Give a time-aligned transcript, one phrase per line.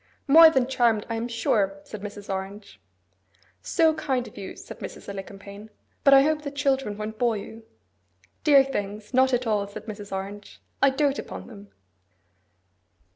[0.25, 2.27] 'More than charmed, I am sure!' said Mrs.
[2.27, 2.81] Orange.
[3.61, 5.07] 'So kind of you!' said Mrs.
[5.07, 5.69] Alicumpaine.
[6.03, 7.61] 'But I hope the children won't bore you?'
[8.43, 9.13] 'Dear things!
[9.13, 10.11] Not at all,' said Mrs.
[10.11, 10.59] Orange.
[10.81, 11.67] 'I dote upon them.